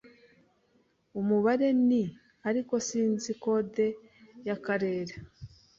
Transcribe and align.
Umubare 1.19 1.67
ni-, 1.87 2.03
ariko 2.49 2.73
sinzi 2.87 3.31
kode 3.41 3.87
yakarere. 4.47 5.13